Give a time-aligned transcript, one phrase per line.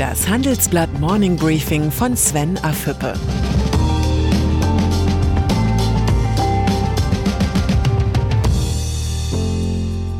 [0.00, 3.12] Das Handelsblatt Morning Briefing von Sven Afüppe.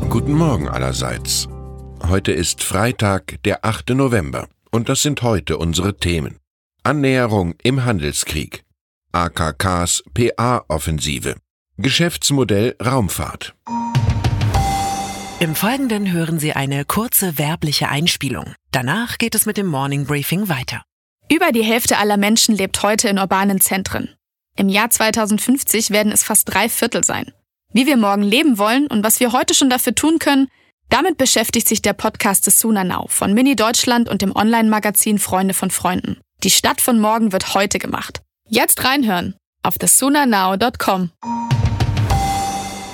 [0.07, 1.47] Guten Morgen allerseits.
[2.07, 3.95] Heute ist Freitag, der 8.
[3.95, 6.37] November, und das sind heute unsere Themen.
[6.83, 8.63] Annäherung im Handelskrieg.
[9.13, 11.37] AKKs PA-Offensive.
[11.77, 13.55] Geschäftsmodell Raumfahrt.
[15.41, 18.53] Im Folgenden hören Sie eine kurze werbliche Einspielung.
[18.71, 20.83] Danach geht es mit dem Morning Briefing weiter.
[21.31, 24.13] Über die Hälfte aller Menschen lebt heute in urbanen Zentren.
[24.55, 27.31] Im Jahr 2050 werden es fast drei Viertel sein.
[27.73, 30.47] Wie wir morgen leben wollen und was wir heute schon dafür tun können,
[30.89, 35.55] damit beschäftigt sich der Podcast des Suna Now von Mini Deutschland und dem Online-Magazin Freunde
[35.55, 36.21] von Freunden.
[36.43, 38.21] Die Stadt von morgen wird heute gemacht.
[38.47, 39.33] Jetzt reinhören
[39.63, 41.09] auf thesunanow.com.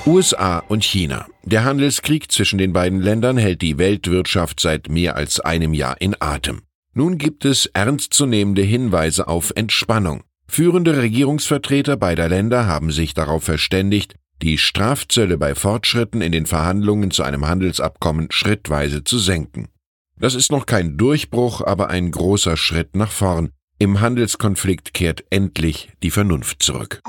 [0.08, 1.28] USA und China.
[1.44, 6.16] Der Handelskrieg zwischen den beiden Ländern hält die Weltwirtschaft seit mehr als einem Jahr in
[6.20, 6.62] Atem.
[6.94, 10.24] Nun gibt es ernstzunehmende Hinweise auf Entspannung.
[10.48, 17.12] Führende Regierungsvertreter beider Länder haben sich darauf verständigt, die Strafzölle bei Fortschritten in den Verhandlungen
[17.12, 19.68] zu einem Handelsabkommen schrittweise zu senken.
[20.18, 23.50] Das ist noch kein Durchbruch, aber ein großer Schritt nach vorn.
[23.78, 27.02] Im Handelskonflikt kehrt endlich die Vernunft zurück.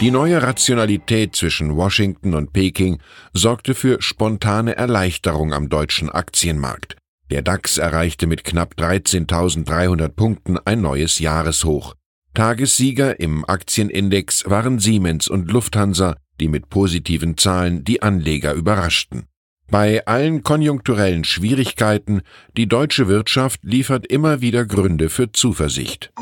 [0.00, 2.98] Die neue Rationalität zwischen Washington und Peking
[3.32, 6.96] sorgte für spontane Erleichterung am deutschen Aktienmarkt.
[7.30, 11.94] Der DAX erreichte mit knapp 13.300 Punkten ein neues Jahreshoch.
[12.34, 19.26] Tagessieger im Aktienindex waren Siemens und Lufthansa, die mit positiven Zahlen die Anleger überraschten.
[19.70, 22.22] Bei allen konjunkturellen Schwierigkeiten,
[22.56, 26.12] die deutsche Wirtschaft liefert immer wieder Gründe für Zuversicht.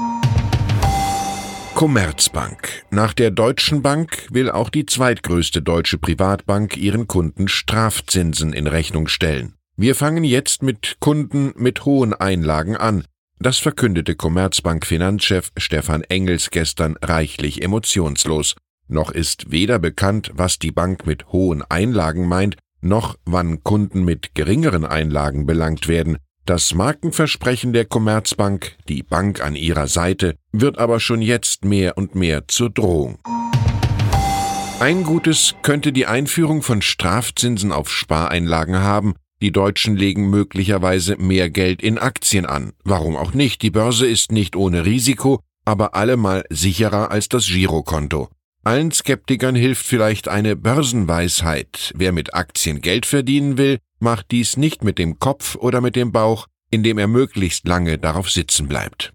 [1.82, 2.84] Commerzbank.
[2.92, 9.08] Nach der Deutschen Bank will auch die zweitgrößte deutsche Privatbank ihren Kunden Strafzinsen in Rechnung
[9.08, 9.54] stellen.
[9.76, 13.02] Wir fangen jetzt mit Kunden mit hohen Einlagen an.
[13.40, 18.54] Das verkündete Commerzbank Finanzchef Stefan Engels gestern reichlich emotionslos.
[18.86, 24.36] Noch ist weder bekannt, was die Bank mit hohen Einlagen meint, noch wann Kunden mit
[24.36, 26.18] geringeren Einlagen belangt werden.
[26.44, 32.16] Das Markenversprechen der Commerzbank, die Bank an ihrer Seite, wird aber schon jetzt mehr und
[32.16, 33.20] mehr zur Drohung.
[34.80, 39.14] Ein Gutes könnte die Einführung von Strafzinsen auf Spareinlagen haben.
[39.40, 42.72] Die Deutschen legen möglicherweise mehr Geld in Aktien an.
[42.82, 43.62] Warum auch nicht?
[43.62, 48.28] Die Börse ist nicht ohne Risiko, aber allemal sicherer als das Girokonto.
[48.64, 51.92] Allen Skeptikern hilft vielleicht eine Börsenweisheit.
[51.96, 56.12] Wer mit Aktien Geld verdienen will, macht dies nicht mit dem Kopf oder mit dem
[56.12, 59.12] Bauch, indem er möglichst lange darauf sitzen bleibt.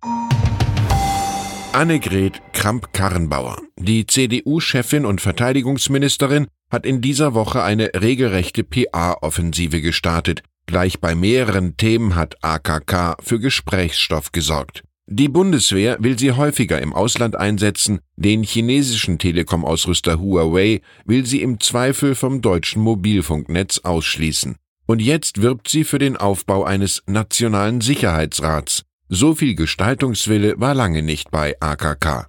[1.73, 10.41] Annegret Kramp-Karrenbauer, die CDU-Chefin und Verteidigungsministerin, hat in dieser Woche eine regelrechte PA-Offensive gestartet.
[10.65, 14.83] Gleich bei mehreren Themen hat AKK für Gesprächsstoff gesorgt.
[15.09, 21.59] Die Bundeswehr will sie häufiger im Ausland einsetzen, den chinesischen Telekom-Ausrüster Huawei will sie im
[21.59, 24.57] Zweifel vom deutschen Mobilfunknetz ausschließen.
[24.87, 28.83] Und jetzt wirbt sie für den Aufbau eines nationalen Sicherheitsrats.
[29.09, 32.27] So viel Gestaltungswille war lange nicht bei AKK.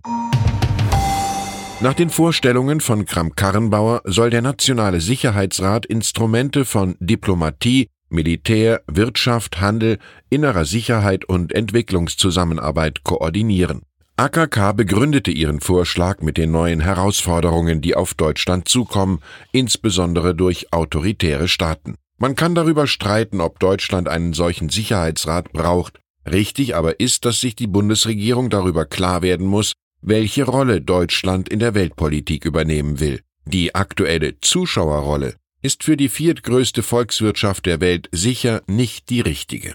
[1.80, 9.98] Nach den Vorstellungen von Kramp-Karrenbauer soll der Nationale Sicherheitsrat Instrumente von Diplomatie, Militär, Wirtschaft, Handel,
[10.28, 13.82] innerer Sicherheit und Entwicklungszusammenarbeit koordinieren.
[14.16, 19.20] AKK begründete ihren Vorschlag mit den neuen Herausforderungen, die auf Deutschland zukommen,
[19.52, 21.94] insbesondere durch autoritäre Staaten.
[22.18, 26.00] Man kann darüber streiten, ob Deutschland einen solchen Sicherheitsrat braucht.
[26.28, 31.60] Richtig aber ist, dass sich die Bundesregierung darüber klar werden muss, welche Rolle Deutschland in
[31.60, 33.20] der Weltpolitik übernehmen will.
[33.44, 39.74] Die aktuelle Zuschauerrolle ist für die viertgrößte Volkswirtschaft der Welt sicher nicht die richtige.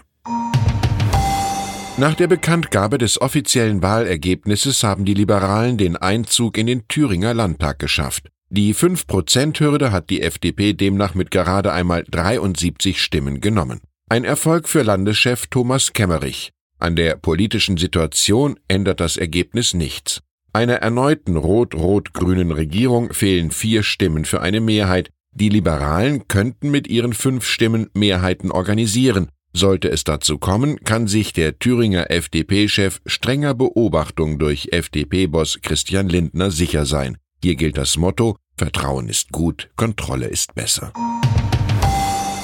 [1.96, 7.78] Nach der Bekanntgabe des offiziellen Wahlergebnisses haben die Liberalen den Einzug in den Thüringer Landtag
[7.78, 8.28] geschafft.
[8.56, 13.80] Die 5%-Hürde hat die FDP demnach mit gerade einmal 73 Stimmen genommen.
[14.08, 16.52] Ein Erfolg für Landeschef Thomas Kemmerich.
[16.78, 20.20] An der politischen Situation ändert das Ergebnis nichts.
[20.52, 25.10] Einer erneuten rot-rot-grünen Regierung fehlen vier Stimmen für eine Mehrheit.
[25.32, 29.30] Die Liberalen könnten mit ihren fünf Stimmen Mehrheiten organisieren.
[29.52, 36.52] Sollte es dazu kommen, kann sich der Thüringer FDP-Chef strenger Beobachtung durch FDP-Boss Christian Lindner
[36.52, 37.18] sicher sein.
[37.42, 40.92] Hier gilt das Motto Vertrauen ist gut, Kontrolle ist besser.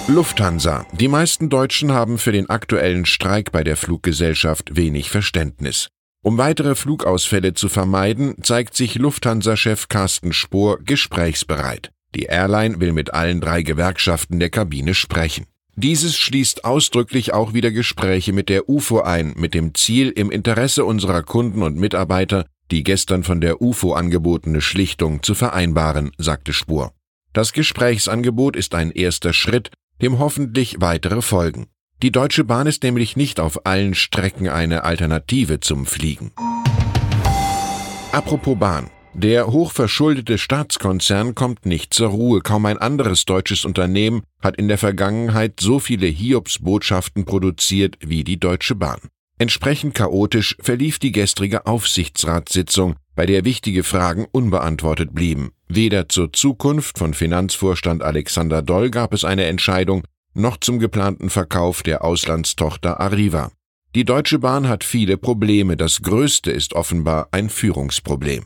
[0.09, 0.87] Lufthansa.
[0.93, 5.89] Die meisten Deutschen haben für den aktuellen Streik bei der Fluggesellschaft wenig Verständnis.
[6.23, 11.93] Um weitere Flugausfälle zu vermeiden, zeigt sich Lufthansa-Chef Carsten Spohr gesprächsbereit.
[12.17, 15.47] Die Airline will mit allen drei Gewerkschaften der Kabine sprechen.
[15.77, 20.85] Dieses schließt ausdrücklich auch wieder Gespräche mit der UFO ein, mit dem Ziel, im Interesse
[20.85, 26.93] unserer Kunden und Mitarbeiter die gestern von der UFO angebotene Schlichtung zu vereinbaren, sagte Spur.
[27.33, 29.71] Das Gesprächsangebot ist ein erster Schritt,
[30.03, 31.67] dem hoffentlich weitere folgen.
[32.03, 36.33] Die Deutsche Bahn ist nämlich nicht auf allen Strecken eine Alternative zum Fliegen.
[38.13, 38.91] Apropos Bahn.
[39.13, 42.41] Der hochverschuldete Staatskonzern kommt nicht zur Ruhe.
[42.41, 48.39] Kaum ein anderes deutsches Unternehmen hat in der Vergangenheit so viele Hiobsbotschaften produziert wie die
[48.39, 49.01] Deutsche Bahn.
[49.41, 55.53] Entsprechend chaotisch verlief die gestrige Aufsichtsratssitzung, bei der wichtige Fragen unbeantwortet blieben.
[55.67, 60.03] Weder zur Zukunft von Finanzvorstand Alexander Doll gab es eine Entscheidung,
[60.35, 63.51] noch zum geplanten Verkauf der Auslandstochter Arriva.
[63.95, 68.45] Die Deutsche Bahn hat viele Probleme, das größte ist offenbar ein Führungsproblem.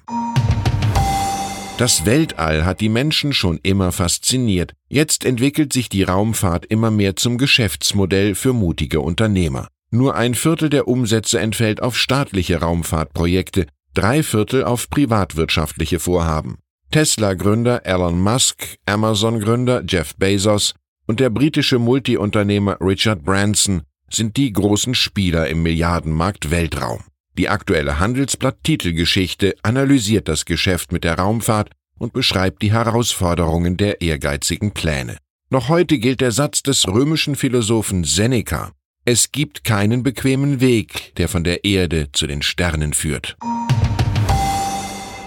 [1.76, 4.74] Das Weltall hat die Menschen schon immer fasziniert.
[4.88, 9.66] Jetzt entwickelt sich die Raumfahrt immer mehr zum Geschäftsmodell für mutige Unternehmer.
[9.94, 16.58] Nur ein Viertel der Umsätze entfällt auf staatliche Raumfahrtprojekte, drei Viertel auf privatwirtschaftliche Vorhaben.
[16.90, 20.74] Tesla-Gründer Elon Musk, Amazon-Gründer Jeff Bezos
[21.06, 27.04] und der britische Multiunternehmer Richard Branson sind die großen Spieler im Milliardenmarkt Weltraum.
[27.38, 31.70] Die aktuelle Handelsblatt-Titelgeschichte analysiert das Geschäft mit der Raumfahrt
[32.00, 35.18] und beschreibt die Herausforderungen der ehrgeizigen Pläne.
[35.50, 38.72] Noch heute gilt der Satz des römischen Philosophen Seneca.
[39.06, 43.36] Es gibt keinen bequemen Weg, der von der Erde zu den Sternen führt.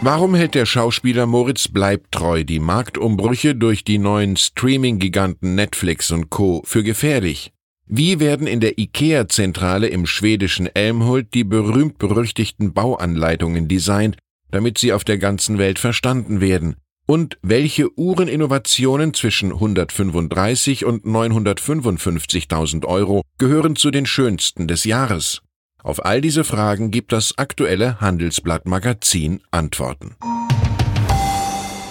[0.02, 6.64] Warum hält der Schauspieler Moritz Bleibtreu die Marktumbrüche durch die neuen Streaming-Giganten Netflix und Co.
[6.66, 7.52] für gefährlich?
[7.86, 14.18] Wie werden in der IKEA-Zentrale im schwedischen Elmhult die berühmt-berüchtigten Bauanleitungen designt,
[14.50, 16.78] damit sie auf der ganzen Welt verstanden werden?
[17.10, 25.42] Und welche Uhreninnovationen zwischen 135 und 955.000 Euro gehören zu den schönsten des Jahres?
[25.82, 30.18] Auf all diese Fragen gibt das aktuelle Handelsblatt Magazin Antworten.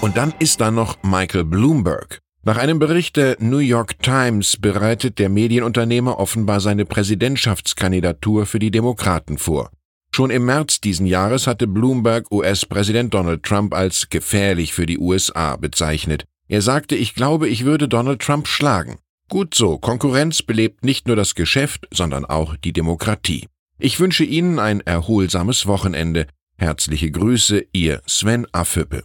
[0.02, 2.20] Und dann ist da noch Michael Bloomberg.
[2.42, 8.70] Nach einem Bericht der New York Times bereitet der Medienunternehmer offenbar seine Präsidentschaftskandidatur für die
[8.70, 9.70] Demokraten vor.
[10.16, 15.56] Schon im März diesen Jahres hatte Bloomberg US-Präsident Donald Trump als gefährlich für die USA
[15.56, 16.24] bezeichnet.
[16.48, 18.96] Er sagte, ich glaube, ich würde Donald Trump schlagen.
[19.28, 23.46] Gut so, Konkurrenz belebt nicht nur das Geschäft, sondern auch die Demokratie.
[23.78, 26.28] Ich wünsche Ihnen ein erholsames Wochenende.
[26.56, 29.04] Herzliche Grüße, Ihr Sven Affüppe.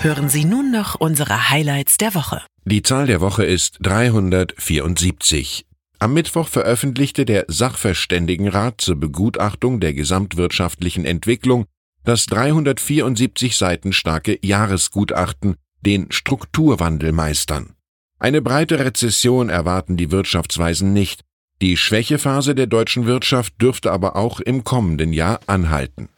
[0.00, 2.40] Hören Sie nun noch unsere Highlights der Woche.
[2.64, 5.65] Die Zahl der Woche ist 374.
[5.98, 11.64] Am Mittwoch veröffentlichte der Sachverständigenrat zur Begutachtung der gesamtwirtschaftlichen Entwicklung
[12.04, 17.74] das 374 Seiten starke Jahresgutachten, den Strukturwandel meistern.
[18.18, 21.22] Eine breite Rezession erwarten die Wirtschaftsweisen nicht.
[21.62, 26.08] Die Schwächephase der deutschen Wirtschaft dürfte aber auch im kommenden Jahr anhalten.